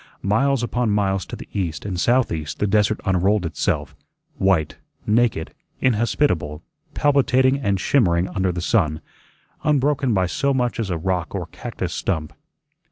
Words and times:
Miles 0.23 0.63
upon 0.63 0.89
miles 0.89 1.27
to 1.27 1.35
the 1.35 1.47
east 1.53 1.85
and 1.85 1.99
southeast 1.99 2.57
the 2.57 2.65
desert 2.65 2.99
unrolled 3.05 3.45
itself, 3.45 3.95
white, 4.39 4.77
naked, 5.05 5.53
inhospitable, 5.79 6.63
palpitating 6.95 7.59
and 7.59 7.79
shimmering 7.79 8.27
under 8.29 8.51
the 8.51 8.61
sun, 8.61 9.01
unbroken 9.63 10.11
by 10.11 10.25
so 10.25 10.55
much 10.55 10.79
as 10.79 10.89
a 10.89 10.97
rock 10.97 11.35
or 11.35 11.45
cactus 11.51 11.93
stump. 11.93 12.33